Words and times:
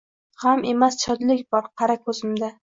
G’am 0.43 0.63
emas, 0.69 0.97
shodlik 1.03 1.45
bor, 1.57 1.69
qara 1.83 1.99
ko’zimda 2.09 2.53